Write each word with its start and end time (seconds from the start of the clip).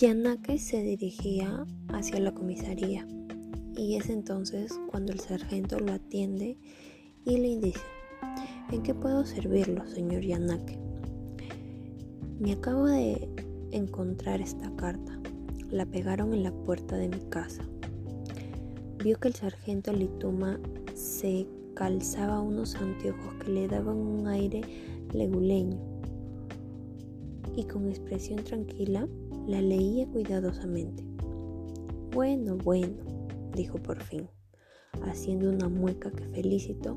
Yanake 0.00 0.58
se 0.58 0.80
dirigía 0.80 1.66
hacia 1.88 2.20
la 2.20 2.32
comisaría 2.32 3.06
y 3.76 3.96
es 3.96 4.08
entonces 4.08 4.72
cuando 4.90 5.12
el 5.12 5.20
sargento 5.20 5.78
lo 5.78 5.92
atiende 5.92 6.56
y 7.26 7.36
le 7.36 7.58
dice, 7.58 7.82
¿en 8.72 8.82
qué 8.82 8.94
puedo 8.94 9.26
servirlo, 9.26 9.86
señor 9.86 10.22
Yanake? 10.22 10.78
Me 12.38 12.52
acabo 12.52 12.86
de 12.86 13.28
encontrar 13.72 14.40
esta 14.40 14.74
carta. 14.74 15.20
La 15.68 15.84
pegaron 15.84 16.32
en 16.32 16.44
la 16.44 16.52
puerta 16.52 16.96
de 16.96 17.10
mi 17.10 17.20
casa. 17.28 17.62
Vio 19.04 19.20
que 19.20 19.28
el 19.28 19.34
sargento 19.34 19.92
Lituma 19.92 20.58
se 20.94 21.46
calzaba 21.74 22.40
unos 22.40 22.74
anteojos 22.76 23.34
que 23.34 23.50
le 23.50 23.68
daban 23.68 23.98
un 23.98 24.28
aire 24.28 24.62
leguleño 25.12 25.78
y 27.54 27.64
con 27.64 27.90
expresión 27.90 28.42
tranquila 28.44 29.06
la 29.46 29.60
leía 29.60 30.06
cuidadosamente. 30.08 31.04
Bueno, 32.12 32.56
bueno, 32.56 32.96
dijo 33.54 33.78
por 33.78 34.02
fin, 34.02 34.28
haciendo 35.04 35.50
una 35.50 35.68
mueca 35.68 36.10
que 36.10 36.24
Felicito 36.28 36.94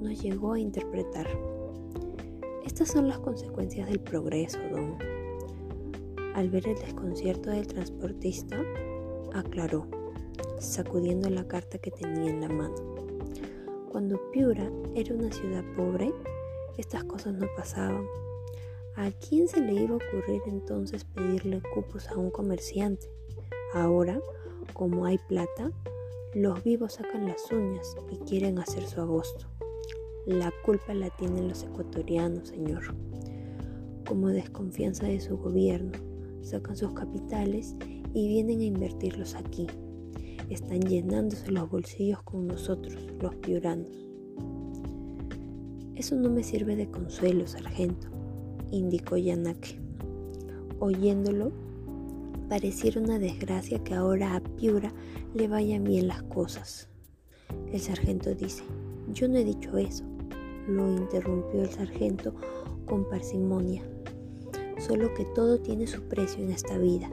no 0.00 0.10
llegó 0.10 0.54
a 0.54 0.60
interpretar. 0.60 1.26
Estas 2.64 2.88
son 2.88 3.08
las 3.08 3.18
consecuencias 3.20 3.88
del 3.88 4.00
progreso, 4.00 4.58
don. 4.70 4.98
Al 6.34 6.50
ver 6.50 6.68
el 6.68 6.76
desconcierto 6.76 7.50
del 7.50 7.66
transportista, 7.66 8.60
aclaró, 9.32 9.86
sacudiendo 10.58 11.30
la 11.30 11.46
carta 11.46 11.78
que 11.78 11.90
tenía 11.90 12.30
en 12.30 12.40
la 12.40 12.48
mano. 12.48 12.74
Cuando 13.90 14.20
Piura 14.30 14.70
era 14.94 15.14
una 15.14 15.32
ciudad 15.32 15.64
pobre, 15.76 16.12
estas 16.76 17.04
cosas 17.04 17.34
no 17.34 17.46
pasaban. 17.56 18.04
¿A 18.96 19.10
quién 19.10 19.46
se 19.46 19.60
le 19.60 19.74
iba 19.74 19.92
a 19.92 19.98
ocurrir 19.98 20.40
entonces 20.46 21.04
pedirle 21.04 21.60
cupos 21.74 22.08
a 22.08 22.16
un 22.16 22.30
comerciante? 22.30 23.06
Ahora, 23.74 24.18
como 24.72 25.04
hay 25.04 25.18
plata, 25.28 25.70
los 26.34 26.64
vivos 26.64 26.94
sacan 26.94 27.28
las 27.28 27.52
uñas 27.52 27.94
y 28.10 28.16
quieren 28.24 28.58
hacer 28.58 28.86
su 28.86 29.02
agosto. 29.02 29.48
La 30.24 30.50
culpa 30.64 30.94
la 30.94 31.10
tienen 31.10 31.46
los 31.46 31.64
ecuatorianos, 31.64 32.48
señor. 32.48 32.96
Como 34.08 34.28
desconfianza 34.28 35.04
de 35.04 35.20
su 35.20 35.36
gobierno, 35.36 35.92
sacan 36.40 36.74
sus 36.74 36.94
capitales 36.94 37.76
y 38.14 38.28
vienen 38.28 38.60
a 38.60 38.64
invertirlos 38.64 39.34
aquí. 39.34 39.66
Están 40.48 40.80
llenándose 40.80 41.50
los 41.50 41.68
bolsillos 41.68 42.22
con 42.22 42.46
nosotros, 42.46 42.96
los 43.20 43.34
piuranos. 43.36 44.08
Eso 45.94 46.16
no 46.16 46.30
me 46.30 46.42
sirve 46.42 46.76
de 46.76 46.90
consuelo, 46.90 47.46
sargento 47.46 48.15
indicó 48.76 49.16
Yanake. 49.16 49.80
Oyéndolo, 50.78 51.52
pareciera 52.48 53.00
una 53.00 53.18
desgracia 53.18 53.82
que 53.82 53.94
ahora 53.94 54.36
a 54.36 54.40
Piura 54.40 54.92
le 55.34 55.48
vayan 55.48 55.84
bien 55.84 56.08
las 56.08 56.22
cosas. 56.24 56.88
El 57.72 57.80
sargento 57.80 58.34
dice, 58.34 58.62
yo 59.12 59.28
no 59.28 59.36
he 59.36 59.44
dicho 59.44 59.76
eso, 59.78 60.04
lo 60.68 60.90
interrumpió 60.90 61.62
el 61.62 61.70
sargento 61.70 62.34
con 62.86 63.08
parsimonia. 63.08 63.82
Solo 64.78 65.12
que 65.14 65.24
todo 65.34 65.58
tiene 65.58 65.86
su 65.86 66.02
precio 66.02 66.44
en 66.44 66.50
esta 66.50 66.78
vida 66.78 67.10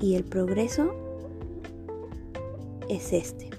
y 0.00 0.14
el 0.14 0.24
progreso 0.24 0.92
es 2.88 3.12
este. 3.12 3.50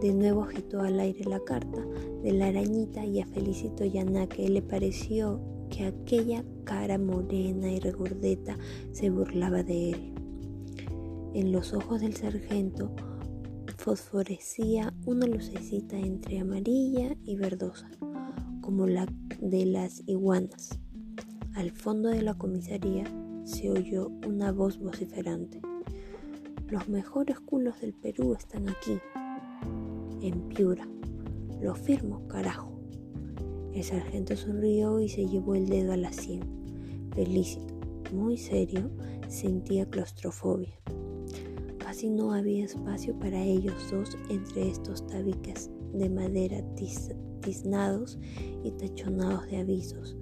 De 0.00 0.12
nuevo 0.12 0.42
agitó 0.42 0.80
al 0.80 1.00
aire 1.00 1.24
la 1.24 1.40
carta 1.40 1.84
de 2.22 2.32
la 2.32 2.46
arañita 2.46 3.04
y 3.04 3.20
a 3.20 3.26
Felicito 3.26 3.84
Yanake 3.84 4.48
le 4.48 4.62
pareció 4.62 5.40
que 5.68 5.86
aquella 5.86 6.44
cara 6.64 6.98
morena 6.98 7.70
y 7.70 7.80
regordeta 7.80 8.56
se 8.92 9.10
burlaba 9.10 9.62
de 9.62 9.90
él. 9.90 10.14
En 11.34 11.52
los 11.52 11.72
ojos 11.72 12.00
del 12.00 12.14
sargento 12.14 12.90
fosforecía 13.76 14.92
una 15.06 15.26
lucecita 15.26 15.98
entre 15.98 16.40
amarilla 16.40 17.16
y 17.24 17.36
verdosa, 17.36 17.88
como 18.60 18.86
la 18.86 19.06
de 19.40 19.66
las 19.66 20.02
iguanas. 20.06 20.78
Al 21.54 21.70
fondo 21.70 22.08
de 22.08 22.22
la 22.22 22.34
comisaría 22.34 23.04
se 23.44 23.70
oyó 23.70 24.08
una 24.26 24.52
voz 24.52 24.78
vociferante. 24.78 25.60
Los 26.68 26.88
mejores 26.88 27.40
culos 27.40 27.80
del 27.80 27.94
Perú 27.94 28.34
están 28.34 28.68
aquí, 28.68 28.98
en 30.20 30.48
Piura. 30.48 30.86
Lo 31.60 31.74
firmo, 31.74 32.28
carajo. 32.28 32.77
El 33.78 33.84
sargento 33.84 34.34
sonrió 34.34 34.98
y 34.98 35.08
se 35.08 35.28
llevó 35.28 35.54
el 35.54 35.68
dedo 35.68 35.92
a 35.92 35.96
la 35.96 36.12
sien. 36.12 36.40
Felicito, 37.14 37.74
muy 38.12 38.36
serio, 38.36 38.90
sentía 39.28 39.88
claustrofobia. 39.88 40.74
Casi 41.78 42.10
no 42.10 42.32
había 42.32 42.64
espacio 42.64 43.16
para 43.20 43.40
ellos 43.40 43.88
dos 43.88 44.18
entre 44.30 44.68
estos 44.68 45.06
tabiques 45.06 45.70
de 45.92 46.10
madera 46.10 46.60
tiznados 47.40 48.18
y 48.64 48.72
tachonados 48.72 49.46
de 49.46 49.58
avisos, 49.58 50.16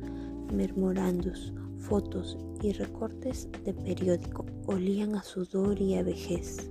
mermorandos, 0.53 1.55
fotos 1.79 2.37
y 2.61 2.73
recortes 2.73 3.49
de 3.65 3.73
periódico 3.73 4.45
olían 4.67 5.15
a 5.15 5.23
sudor 5.23 5.81
y 5.81 5.95
a 5.95 6.03
vejez. 6.03 6.71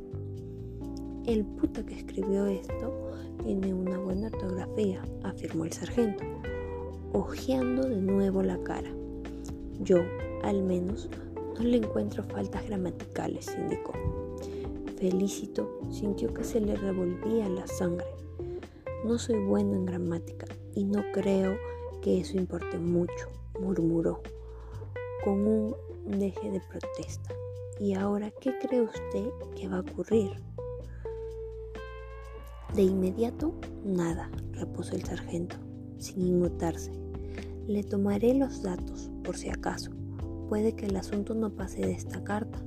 El 1.25 1.45
puta 1.45 1.83
que 1.83 1.95
escribió 1.95 2.45
esto 2.45 3.09
tiene 3.43 3.73
una 3.73 3.97
buena 3.97 4.27
ortografía, 4.27 5.01
afirmó 5.23 5.65
el 5.65 5.73
sargento 5.73 6.23
ojeando 7.15 7.87
de 7.87 7.95
nuevo 7.95 8.43
la 8.43 8.57
cara. 8.63 8.91
Yo, 9.79 9.99
al 10.43 10.61
menos, 10.61 11.09
no 11.57 11.63
le 11.63 11.77
encuentro 11.77 12.23
faltas 12.23 12.65
gramaticales, 12.67 13.55
indicó. 13.57 13.93
Felicito 14.97 15.79
sintió 15.89 16.33
que 16.33 16.43
se 16.43 16.59
le 16.59 16.75
revolvía 16.75 17.47
la 17.47 17.65
sangre. 17.67 18.07
No 19.05 19.17
soy 19.17 19.39
bueno 19.39 19.75
en 19.75 19.85
gramática 19.85 20.45
y 20.73 20.83
no 20.83 21.03
creo 21.13 21.57
que 22.01 22.19
eso 22.19 22.37
importe 22.37 22.77
mucho, 22.77 23.29
murmuró, 23.61 24.21
con 25.23 25.47
un 25.47 25.75
deje 26.05 26.51
de 26.51 26.59
protesta. 26.59 27.33
¿Y 27.79 27.93
ahora 27.93 28.31
qué 28.41 28.57
cree 28.59 28.81
usted 28.81 29.29
que 29.55 29.69
va 29.69 29.77
a 29.77 29.81
ocurrir? 29.81 30.31
De 32.73 32.81
inmediato, 32.81 33.53
nada, 33.85 34.29
repuso 34.51 34.95
el 34.95 35.03
sargento, 35.03 35.55
sin 35.97 36.21
inmutarse. 36.21 37.04
Le 37.67 37.83
tomaré 37.83 38.35
los 38.35 38.61
datos 38.61 39.09
por 39.23 39.37
si 39.37 39.49
acaso. 39.49 39.89
Puede 40.49 40.73
que 40.73 40.85
el 40.85 40.95
asunto 40.95 41.33
no 41.33 41.49
pase 41.49 41.81
de 41.81 41.93
esta 41.93 42.23
carta. 42.23 42.63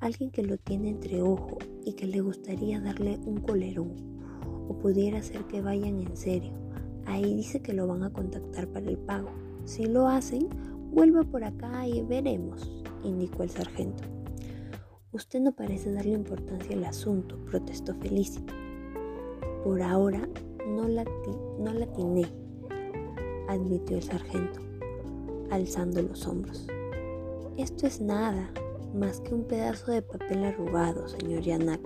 Alguien 0.00 0.30
que 0.30 0.44
lo 0.44 0.56
tiene 0.58 0.90
entre 0.90 1.22
ojo 1.22 1.58
y 1.84 1.94
que 1.94 2.06
le 2.06 2.20
gustaría 2.20 2.80
darle 2.80 3.18
un 3.24 3.40
colerón. 3.40 3.94
O 4.68 4.78
pudiera 4.78 5.20
ser 5.22 5.44
que 5.46 5.60
vayan 5.60 6.00
en 6.00 6.16
serio. 6.16 6.52
Ahí 7.06 7.34
dice 7.34 7.60
que 7.60 7.72
lo 7.72 7.88
van 7.88 8.04
a 8.04 8.12
contactar 8.12 8.68
para 8.68 8.88
el 8.88 8.98
pago. 8.98 9.30
Si 9.64 9.86
lo 9.86 10.06
hacen, 10.06 10.48
vuelva 10.92 11.24
por 11.24 11.42
acá 11.42 11.88
y 11.88 12.02
veremos, 12.02 12.84
indicó 13.02 13.42
el 13.42 13.50
sargento. 13.50 14.04
Usted 15.10 15.40
no 15.40 15.50
parece 15.50 15.90
darle 15.90 16.12
importancia 16.12 16.76
al 16.76 16.84
asunto, 16.84 17.44
protestó 17.46 17.92
Felicity. 17.96 18.52
Por 19.64 19.82
ahora 19.82 20.28
no 20.68 20.86
la, 20.86 21.04
no 21.58 21.72
la 21.72 21.86
tiene 21.92 22.26
admitió 23.48 23.96
el 23.96 24.02
sargento, 24.02 24.60
alzando 25.50 26.02
los 26.02 26.26
hombros. 26.26 26.66
Esto 27.56 27.86
es 27.86 28.00
nada, 28.00 28.50
más 28.94 29.20
que 29.20 29.34
un 29.34 29.44
pedazo 29.44 29.90
de 29.90 30.02
papel 30.02 30.44
arrugado, 30.44 31.08
señor 31.08 31.42
Yanak. 31.42 31.80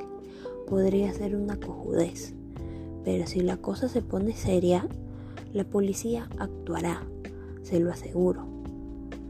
Podría 0.69 1.13
ser 1.13 1.35
una 1.35 1.59
cojudez. 1.59 2.35
Pero 3.05 3.27
si 3.27 3.41
la 3.41 3.57
cosa 3.57 3.89
se 3.89 4.03
pone 4.03 4.35
seria, 4.35 4.87
la 5.53 5.65
policía 5.65 6.29
actuará, 6.39 7.03
se 7.63 7.81
lo 7.81 7.91
aseguro. 7.91 8.47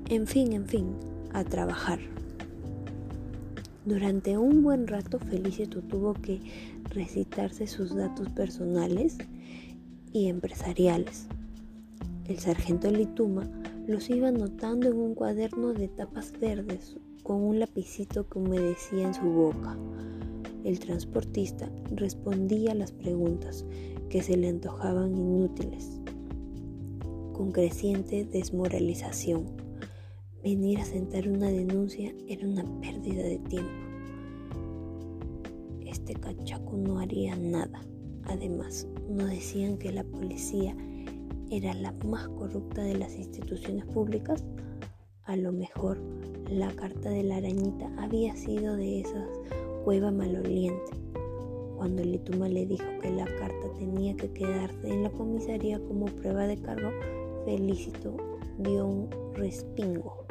En 0.08 0.26
fin, 0.26 0.52
en 0.52 0.66
fin, 0.66 0.96
a 1.32 1.44
trabajar. 1.44 2.00
Durante 3.84 4.38
un 4.38 4.62
buen 4.62 4.86
rato 4.86 5.18
Felicito 5.18 5.80
tuvo 5.82 6.14
que 6.14 6.40
recitarse 6.90 7.66
sus 7.66 7.94
datos 7.94 8.28
personales 8.28 9.18
y 10.12 10.28
empresariales. 10.28 11.26
El 12.28 12.38
sargento 12.38 12.88
Lituma 12.88 13.50
los 13.88 14.08
iba 14.08 14.28
anotando 14.28 14.88
en 14.88 14.96
un 14.96 15.14
cuaderno 15.14 15.72
de 15.72 15.88
tapas 15.88 16.32
verdes 16.40 16.96
con 17.24 17.42
un 17.42 17.58
lapicito 17.58 18.28
que 18.28 18.38
humedecía 18.38 19.08
en 19.08 19.14
su 19.14 19.24
boca. 19.24 19.76
El 20.62 20.78
transportista 20.78 21.68
respondía 21.90 22.72
a 22.72 22.76
las 22.76 22.92
preguntas 22.92 23.66
que 24.08 24.22
se 24.22 24.36
le 24.36 24.48
antojaban 24.48 25.16
inútiles, 25.16 26.00
con 27.32 27.50
creciente 27.50 28.24
desmoralización. 28.24 29.46
Venir 30.44 30.78
a 30.78 30.84
sentar 30.84 31.28
una 31.28 31.48
denuncia 31.48 32.14
era 32.28 32.46
una 32.46 32.64
pérdida 32.80 33.24
de 33.24 33.38
tiempo. 33.40 33.72
Este 35.84 36.14
cachaco 36.14 36.76
no 36.76 37.00
haría 37.00 37.34
nada. 37.34 37.80
Además, 38.24 38.86
no 39.08 39.26
decían 39.26 39.76
que 39.76 39.90
la 39.90 40.04
policía 40.04 40.76
era 41.52 41.74
la 41.74 41.92
más 42.06 42.28
corrupta 42.28 42.82
de 42.82 42.96
las 42.96 43.14
instituciones 43.14 43.84
públicas, 43.84 44.42
A 45.24 45.36
lo 45.36 45.52
mejor 45.52 45.98
la 46.50 46.72
carta 46.72 47.10
de 47.10 47.22
la 47.22 47.36
arañita 47.36 47.88
había 47.98 48.34
sido 48.34 48.74
de 48.74 49.00
esas 49.00 49.28
cueva 49.84 50.10
maloliente. 50.10 50.92
Cuando 51.76 52.02
Lituma 52.02 52.48
le 52.48 52.66
dijo 52.66 52.86
que 53.00 53.10
la 53.10 53.26
carta 53.26 53.72
tenía 53.78 54.16
que 54.16 54.32
quedarse 54.32 54.88
en 54.88 55.04
la 55.04 55.10
comisaría 55.10 55.78
como 55.80 56.06
prueba 56.06 56.46
de 56.46 56.56
cargo, 56.56 56.90
Felicito 57.44 58.16
dio 58.58 58.86
un 58.86 59.10
respingo. 59.34 60.24